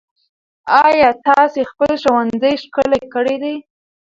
ايا 0.85 1.09
تاسې 1.27 1.61
خپل 1.71 1.91
ښوونځی 2.01 2.53
ښکلی 2.63 3.01
کړی 3.13 3.35
دی؟ 3.43 3.55